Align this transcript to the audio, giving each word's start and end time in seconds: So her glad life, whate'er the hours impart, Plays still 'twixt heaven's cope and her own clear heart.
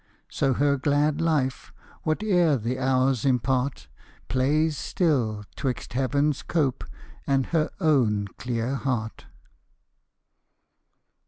So 0.29 0.53
her 0.53 0.77
glad 0.77 1.21
life, 1.21 1.71
whate'er 2.03 2.57
the 2.57 2.79
hours 2.79 3.23
impart, 3.23 3.87
Plays 4.29 4.75
still 4.75 5.43
'twixt 5.55 5.93
heaven's 5.93 6.41
cope 6.41 6.83
and 7.27 7.45
her 7.45 7.69
own 7.79 8.27
clear 8.39 8.73
heart. 8.73 9.27